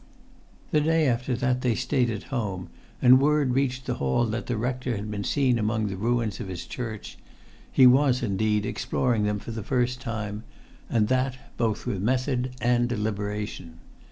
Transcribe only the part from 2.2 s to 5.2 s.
home, and word reached the hall that the rector had